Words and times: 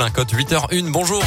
Un 0.00 0.10
code 0.10 0.30
8h01, 0.30 0.92
bonjour. 0.92 1.24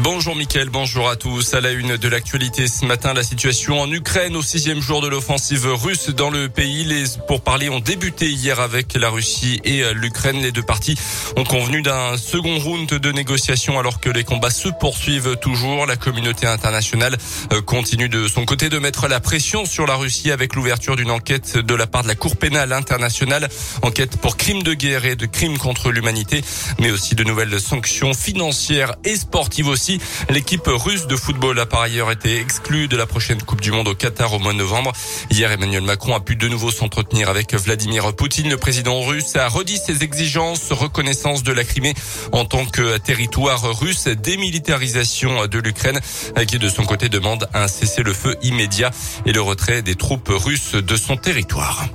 Bonjour 0.00 0.34
Mickaël, 0.34 0.70
bonjour 0.70 1.08
à 1.08 1.14
tous. 1.14 1.54
À 1.54 1.60
la 1.60 1.70
une 1.70 1.96
de 1.96 2.08
l'actualité 2.08 2.66
ce 2.66 2.84
matin, 2.84 3.14
la 3.14 3.22
situation 3.22 3.80
en 3.80 3.90
Ukraine 3.90 4.34
au 4.34 4.42
sixième 4.42 4.80
jour 4.80 5.00
de 5.00 5.06
l'offensive 5.06 5.66
russe 5.66 6.10
dans 6.10 6.30
le 6.30 6.48
pays. 6.48 6.82
Les 6.82 7.04
pourparlers 7.28 7.70
ont 7.70 7.78
débuté 7.78 8.28
hier 8.28 8.58
avec 8.58 8.94
la 8.94 9.08
Russie 9.08 9.60
et 9.64 9.84
l'Ukraine. 9.94 10.42
Les 10.42 10.50
deux 10.50 10.64
parties 10.64 10.98
ont 11.36 11.44
convenu 11.44 11.80
d'un 11.80 12.16
second 12.16 12.58
round 12.58 12.88
de 12.88 13.12
négociations 13.12 13.78
alors 13.78 14.00
que 14.00 14.10
les 14.10 14.24
combats 14.24 14.50
se 14.50 14.68
poursuivent 14.68 15.36
toujours. 15.36 15.86
La 15.86 15.96
communauté 15.96 16.48
internationale 16.48 17.16
euh, 17.52 17.62
continue 17.62 18.08
de 18.08 18.26
son 18.26 18.44
côté 18.44 18.68
de 18.68 18.80
mettre 18.80 19.06
la 19.06 19.20
pression 19.20 19.64
sur 19.64 19.86
la 19.86 19.94
Russie 19.94 20.32
avec 20.32 20.56
l'ouverture 20.56 20.96
d'une 20.96 21.12
enquête 21.12 21.56
de 21.56 21.74
la 21.74 21.86
part 21.86 22.02
de 22.02 22.08
la 22.08 22.16
Cour 22.16 22.36
pénale 22.36 22.72
internationale. 22.72 23.48
Enquête 23.82 24.16
pour 24.16 24.36
crimes 24.36 24.64
de 24.64 24.74
guerre 24.74 25.04
et 25.04 25.14
de 25.14 25.26
crimes 25.26 25.56
contre 25.56 25.92
l'humanité, 25.92 26.42
mais 26.80 26.90
aussi 26.90 27.14
de 27.14 27.22
nouvelles 27.22 27.60
sanctions 27.60 28.12
financières 28.12 28.96
et 29.04 29.14
sportives 29.14 29.68
aussi 29.68 29.83
L'équipe 30.30 30.66
russe 30.66 31.06
de 31.06 31.16
football 31.16 31.58
a 31.60 31.66
par 31.66 31.82
ailleurs 31.82 32.10
été 32.10 32.38
exclue 32.38 32.88
de 32.88 32.96
la 32.96 33.06
prochaine 33.06 33.42
Coupe 33.42 33.60
du 33.60 33.70
Monde 33.70 33.88
au 33.88 33.94
Qatar 33.94 34.32
au 34.32 34.38
mois 34.38 34.52
de 34.52 34.58
novembre. 34.58 34.92
Hier, 35.30 35.50
Emmanuel 35.50 35.82
Macron 35.82 36.14
a 36.14 36.20
pu 36.20 36.36
de 36.36 36.48
nouveau 36.48 36.70
s'entretenir 36.70 37.28
avec 37.28 37.54
Vladimir 37.54 38.14
Poutine. 38.14 38.48
Le 38.50 38.56
président 38.56 39.00
russe 39.02 39.36
a 39.36 39.48
redit 39.48 39.78
ses 39.78 40.02
exigences, 40.02 40.72
reconnaissance 40.72 41.42
de 41.42 41.52
la 41.52 41.64
Crimée 41.64 41.94
en 42.32 42.44
tant 42.44 42.64
que 42.64 42.98
territoire 42.98 43.78
russe, 43.78 44.06
démilitarisation 44.06 45.46
de 45.46 45.58
l'Ukraine, 45.58 46.00
qui 46.46 46.58
de 46.58 46.68
son 46.68 46.84
côté 46.84 47.08
demande 47.08 47.48
un 47.54 47.68
cessez-le-feu 47.68 48.36
immédiat 48.42 48.90
et 49.26 49.32
le 49.32 49.40
retrait 49.40 49.82
des 49.82 49.94
troupes 49.94 50.30
russes 50.30 50.74
de 50.74 50.96
son 50.96 51.16
territoire. 51.16 51.86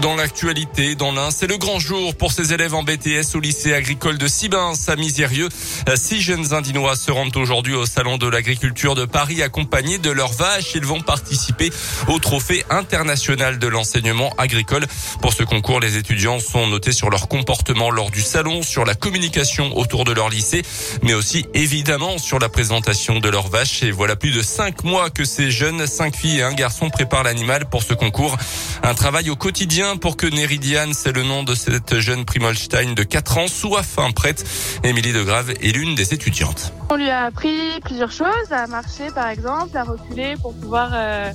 Dans 0.00 0.14
l'actualité, 0.14 0.94
dans 0.94 1.12
l'Ain, 1.12 1.30
c'est 1.30 1.46
le 1.46 1.56
grand 1.56 1.78
jour 1.78 2.14
pour 2.16 2.32
ces 2.32 2.52
élèves 2.52 2.74
en 2.74 2.82
BTS 2.82 3.34
au 3.34 3.40
lycée 3.40 3.72
agricole 3.72 4.18
de 4.18 4.28
Sibins 4.28 4.72
à 4.88 4.96
Misérieux. 4.96 5.48
Six 5.94 6.20
jeunes 6.20 6.52
Indinois 6.52 6.96
se 6.96 7.10
rendent 7.10 7.36
aujourd'hui 7.36 7.74
au 7.74 7.86
salon 7.86 8.18
de 8.18 8.26
l'agriculture 8.26 8.94
de 8.94 9.04
Paris 9.04 9.42
accompagnés 9.42 9.98
de 9.98 10.10
leurs 10.10 10.32
vaches. 10.32 10.74
Ils 10.74 10.84
vont 10.84 11.00
participer 11.00 11.70
au 12.08 12.18
trophée 12.18 12.64
international 12.68 13.58
de 13.58 13.66
l'enseignement 13.68 14.34
agricole. 14.38 14.86
Pour 15.22 15.32
ce 15.32 15.44
concours, 15.44 15.80
les 15.80 15.96
étudiants 15.96 16.40
sont 16.40 16.66
notés 16.66 16.92
sur 16.92 17.08
leur 17.08 17.28
comportement 17.28 17.90
lors 17.90 18.10
du 18.10 18.22
salon, 18.22 18.62
sur 18.62 18.84
la 18.84 18.94
communication 18.94 19.76
autour 19.76 20.04
de 20.04 20.12
leur 20.12 20.28
lycée, 20.28 20.62
mais 21.02 21.14
aussi 21.14 21.46
évidemment 21.54 22.18
sur 22.18 22.38
la 22.38 22.48
présentation 22.48 23.18
de 23.18 23.28
leurs 23.28 23.48
vaches. 23.48 23.82
Et 23.82 23.92
voilà 23.92 24.16
plus 24.16 24.32
de 24.32 24.42
cinq 24.42 24.84
mois 24.84 25.10
que 25.10 25.24
ces 25.24 25.50
jeunes, 25.50 25.86
cinq 25.86 26.16
filles 26.16 26.38
et 26.38 26.42
un 26.42 26.54
garçon 26.54 26.90
préparent 26.90 27.24
l'animal 27.24 27.66
pour 27.66 27.82
ce 27.82 27.94
concours. 27.94 28.36
Un 28.82 28.94
travail 28.94 29.30
au 29.30 29.36
quotidien 29.36 29.85
pour 29.94 30.16
que 30.16 30.26
Néridiane, 30.26 30.92
c'est 30.92 31.12
le 31.12 31.22
nom 31.22 31.44
de 31.44 31.54
cette 31.54 32.00
jeune 32.00 32.24
Primolstein 32.24 32.94
de 32.94 33.02
4 33.04 33.38
ans, 33.38 33.46
soit 33.46 33.84
fin 33.84 34.10
prête. 34.10 34.44
Émilie 34.82 35.12
Degrave 35.12 35.50
est 35.50 35.72
l'une 35.72 35.94
des 35.94 36.12
étudiantes. 36.12 36.72
On 36.88 36.94
lui 36.96 37.10
a 37.10 37.24
appris 37.24 37.80
plusieurs 37.82 38.12
choses, 38.12 38.52
à 38.52 38.66
marcher 38.68 39.10
par 39.12 39.28
exemple, 39.28 39.76
à 39.76 39.82
reculer 39.82 40.36
pour 40.40 40.54
pouvoir 40.54 40.90
euh, 40.94 41.32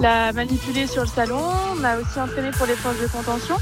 la 0.00 0.32
manipuler 0.32 0.86
sur 0.86 1.02
le 1.02 1.08
salon. 1.08 1.40
On 1.78 1.84
a 1.84 1.98
aussi 1.98 2.18
entraîné 2.18 2.50
pour 2.52 2.66
les 2.66 2.74
forces 2.74 3.00
de 3.00 3.06
contention, 3.06 3.56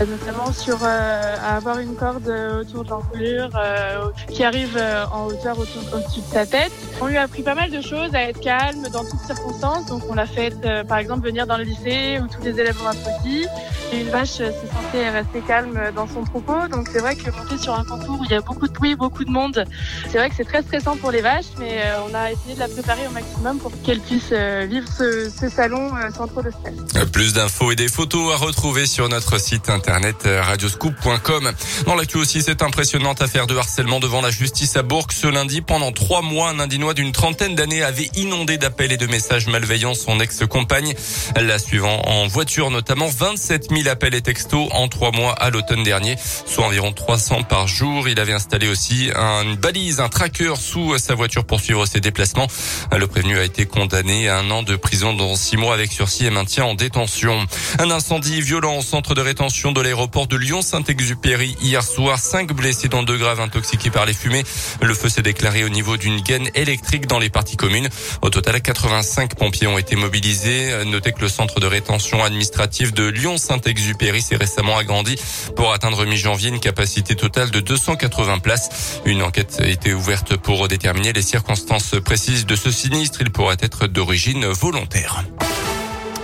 euh, 0.00 0.04
notamment 0.06 0.52
sur 0.52 0.78
euh, 0.82 1.36
avoir 1.44 1.78
une 1.80 1.96
corde 1.96 2.28
autour 2.60 2.84
de 2.84 2.90
l'encolure 2.90 3.50
euh, 3.56 4.10
qui 4.28 4.44
arrive 4.44 4.80
en 5.12 5.26
hauteur 5.26 5.58
au-dessus 5.58 6.20
de 6.20 6.32
sa 6.32 6.46
tête. 6.46 6.72
On 7.00 7.06
lui 7.06 7.16
a 7.16 7.22
appris 7.22 7.42
pas 7.42 7.54
mal 7.54 7.70
de 7.70 7.80
choses, 7.80 8.14
à 8.14 8.22
être 8.22 8.40
calme 8.40 8.86
dans 8.92 9.04
toutes 9.04 9.20
circonstances. 9.20 9.86
Donc 9.86 10.02
on 10.08 10.14
l'a 10.14 10.26
fait 10.26 10.54
par 10.86 10.98
exemple 10.98 11.26
venir 11.26 11.46
dans 11.46 11.56
le 11.56 11.64
lycée 11.64 12.20
où 12.22 12.26
tous 12.28 12.42
les 12.42 12.60
élèves 12.60 12.76
être 12.76 13.20
aussi. 13.20 13.46
Et 13.92 14.00
une 14.00 14.08
vache, 14.08 14.30
c'est 14.30 14.52
censé 14.52 15.08
rester 15.10 15.40
calme 15.46 15.78
dans 15.94 16.08
son 16.08 16.24
propos. 16.24 16.66
Donc 16.68 16.88
c'est 16.88 16.98
vrai 16.98 17.14
que 17.14 17.30
monter 17.30 17.58
sur 17.58 17.74
un 17.74 17.84
concours 17.84 18.20
où 18.20 18.24
il 18.24 18.30
y 18.30 18.34
a 18.34 18.40
beaucoup 18.40 18.66
de 18.66 18.72
bruit, 18.72 18.96
beaucoup 18.96 19.24
de 19.24 19.30
monde, 19.30 19.64
c'est 20.08 20.18
vrai 20.18 20.28
que 20.28 20.34
c'est 20.34 20.44
très 20.44 20.62
stressant 20.62 20.75
pour 21.00 21.10
les 21.10 21.20
vaches, 21.20 21.46
mais 21.58 21.82
on 22.08 22.14
a 22.14 22.32
essayé 22.32 22.54
de 22.54 22.60
la 22.60 22.68
préparer 22.68 23.06
au 23.06 23.10
maximum 23.10 23.58
pour 23.58 23.72
qu'elle 23.82 24.00
puisse 24.00 24.32
vivre 24.66 24.88
ce, 24.96 25.48
salon 25.48 25.90
euh, 25.96 26.10
sans 26.16 26.26
trop 26.26 26.42
de 26.42 26.50
stress. 26.50 27.06
Plus 27.12 27.32
d'infos 27.32 27.72
et 27.72 27.76
des 27.76 27.88
photos 27.88 28.34
à 28.34 28.36
retrouver 28.36 28.86
sur 28.86 29.08
notre 29.08 29.38
site 29.38 29.70
internet 29.70 30.16
euh, 30.26 30.42
radioscoop.com. 30.42 31.52
Dans 31.86 31.94
l'actu 31.94 32.16
aussi, 32.16 32.42
cette 32.42 32.62
impressionnante 32.62 33.22
affaire 33.22 33.46
de 33.46 33.56
harcèlement 33.56 34.00
devant 34.00 34.20
la 34.20 34.30
justice 34.30 34.76
à 34.76 34.82
Bourg 34.82 35.06
ce 35.12 35.26
lundi. 35.26 35.60
Pendant 35.60 35.92
trois 35.92 36.22
mois, 36.22 36.50
un 36.50 36.58
Indinois 36.58 36.94
d'une 36.94 37.12
trentaine 37.12 37.54
d'années 37.54 37.82
avait 37.82 38.10
inondé 38.16 38.58
d'appels 38.58 38.92
et 38.92 38.96
de 38.96 39.06
messages 39.06 39.46
malveillants 39.46 39.94
son 39.94 40.20
ex-compagne. 40.20 40.94
La 41.36 41.58
suivant 41.58 42.02
en 42.06 42.26
voiture 42.26 42.70
notamment 42.70 43.08
27 43.08 43.68
000 43.70 43.88
appels 43.88 44.14
et 44.14 44.22
textos 44.22 44.68
en 44.72 44.88
trois 44.88 45.12
mois 45.12 45.32
à 45.32 45.50
l'automne 45.50 45.82
dernier, 45.82 46.16
soit 46.46 46.66
environ 46.66 46.92
300 46.92 47.44
par 47.44 47.66
jour. 47.66 48.08
Il 48.08 48.20
avait 48.20 48.32
installé 48.32 48.68
aussi 48.68 49.10
une 49.14 49.56
balise, 49.56 50.00
un 50.00 50.08
tracker 50.08 50.54
sous 50.66 50.98
sa 50.98 51.14
voiture 51.14 51.44
pour 51.44 51.60
suivre 51.60 51.86
ses 51.86 52.00
déplacements. 52.00 52.48
Le 52.96 53.06
prévenu 53.06 53.38
a 53.38 53.44
été 53.44 53.66
condamné 53.66 54.28
à 54.28 54.38
un 54.38 54.50
an 54.50 54.62
de 54.62 54.74
prison 54.74 55.14
dans 55.14 55.36
six 55.36 55.56
mois 55.56 55.74
avec 55.74 55.92
sursis 55.92 56.26
et 56.26 56.30
maintien 56.30 56.64
en 56.64 56.74
détention. 56.74 57.46
Un 57.78 57.90
incendie 57.90 58.40
violent 58.40 58.76
au 58.78 58.82
centre 58.82 59.14
de 59.14 59.20
rétention 59.20 59.70
de 59.70 59.80
l'aéroport 59.80 60.26
de 60.26 60.36
Lyon-Saint-Exupéry 60.36 61.56
hier 61.60 61.84
soir. 61.84 62.18
Cinq 62.18 62.52
blessés 62.52 62.88
dont 62.88 63.04
deux 63.04 63.16
graves 63.16 63.40
intoxiqués 63.40 63.90
par 63.90 64.06
les 64.06 64.12
fumées. 64.12 64.42
Le 64.82 64.92
feu 64.94 65.08
s'est 65.08 65.22
déclaré 65.22 65.62
au 65.62 65.68
niveau 65.68 65.96
d'une 65.96 66.20
gaine 66.20 66.48
électrique 66.54 67.06
dans 67.06 67.20
les 67.20 67.30
parties 67.30 67.56
communes. 67.56 67.88
Au 68.22 68.30
total, 68.30 68.60
85 68.60 69.36
pompiers 69.36 69.68
ont 69.68 69.78
été 69.78 69.94
mobilisés. 69.94 70.84
Notez 70.86 71.12
que 71.12 71.20
le 71.20 71.28
centre 71.28 71.60
de 71.60 71.66
rétention 71.66 72.24
administrative 72.24 72.92
de 72.92 73.06
Lyon-Saint-Exupéry 73.06 74.20
s'est 74.20 74.36
récemment 74.36 74.76
agrandi 74.76 75.16
pour 75.54 75.72
atteindre 75.72 76.04
mi-janvier 76.06 76.48
une 76.48 76.60
capacité 76.60 77.14
totale 77.14 77.50
de 77.50 77.60
280 77.60 78.40
places. 78.40 79.00
Une 79.04 79.22
enquête 79.22 79.60
a 79.62 79.66
été 79.68 79.94
ouverte 79.94 80.36
pour 80.36 80.55
déterminer 80.64 81.12
les 81.12 81.22
circonstances 81.22 81.94
précises 82.02 82.46
de 82.46 82.56
ce 82.56 82.70
sinistre. 82.70 83.20
Il 83.20 83.30
pourrait 83.30 83.58
être 83.60 83.86
d'origine 83.86 84.46
volontaire. 84.46 85.24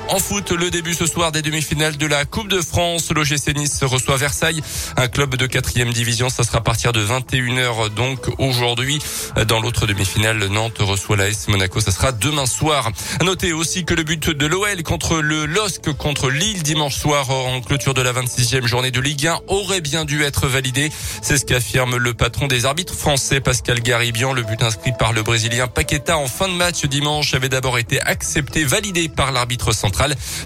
En 0.09 0.19
foot, 0.19 0.51
le 0.51 0.71
début 0.71 0.95
ce 0.95 1.07
soir 1.07 1.33
des 1.33 1.41
demi-finales 1.41 1.97
de 1.97 2.07
la 2.07 2.25
Coupe 2.25 2.49
de 2.49 2.61
France. 2.61 3.11
L'OGC 3.11 3.55
Nice 3.57 3.83
reçoit 3.83 4.17
Versailles, 4.17 4.61
un 4.97 5.09
club 5.09 5.37
de 5.37 5.47
quatrième 5.47 5.91
division. 5.91 6.29
Ça 6.29 6.45
sera 6.45 6.59
à 6.59 6.61
partir 6.61 6.93
de 6.93 7.03
21h 7.03 7.89
donc 7.95 8.19
aujourd'hui. 8.39 8.99
Dans 9.47 9.61
l'autre 9.61 9.87
demi-finale, 9.87 10.45
Nantes 10.49 10.79
reçoit 10.81 11.17
l'AS 11.17 11.49
Monaco. 11.49 11.81
Ça 11.81 11.93
sera 11.93 12.13
demain 12.13 12.45
soir. 12.45 12.91
Notez 13.25 13.53
aussi 13.53 13.85
que 13.85 13.95
le 13.95 14.03
but 14.03 14.29
de 14.29 14.47
l'OL 14.47 14.83
contre 14.83 15.21
le 15.21 15.47
LOSC 15.47 15.93
contre 15.97 16.29
Lille 16.29 16.63
dimanche 16.63 16.97
soir 16.97 17.31
en 17.31 17.61
clôture 17.63 17.95
de 17.95 18.03
la 18.03 18.13
26e 18.13 18.67
journée 18.67 18.91
de 18.91 19.01
Ligue 19.01 19.29
1 19.29 19.41
aurait 19.47 19.81
bien 19.81 20.05
dû 20.05 20.25
être 20.25 20.47
validé. 20.47 20.91
C'est 21.23 21.39
ce 21.39 21.47
qu'affirme 21.47 21.97
le 21.97 22.13
patron 22.13 22.49
des 22.49 22.67
arbitres 22.67 22.95
français, 22.95 23.41
Pascal 23.41 23.81
Garibian. 23.81 24.35
Le 24.35 24.43
but 24.43 24.63
inscrit 24.63 24.93
par 24.99 25.15
le 25.15 25.23
Brésilien 25.23 25.69
Paqueta 25.69 26.19
en 26.19 26.27
fin 26.27 26.49
de 26.49 26.55
match 26.55 26.85
dimanche 26.85 27.33
avait 27.33 27.49
d'abord 27.49 27.79
été 27.79 28.01
accepté, 28.03 28.65
validé 28.65 29.09
par 29.09 29.33
l'arbitre 29.33 29.73
central 29.73 29.92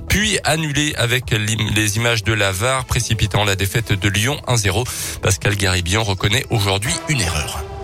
puis 0.09 0.39
annulé 0.45 0.95
avec 0.97 1.31
les 1.31 1.97
images 1.97 2.25
de 2.25 2.33
la 2.33 2.53
VAR 2.53 2.85
précipitant 2.85 3.45
la 3.45 3.57
défaite 3.57 3.93
de 3.93 4.09
Lyon 4.09 4.41
1-0. 4.47 4.85
Pascal 5.21 5.57
Garibian 5.57 6.03
reconnaît 6.03 6.47
aujourd'hui 6.51 6.93
une 7.09 7.21
erreur. 7.21 7.76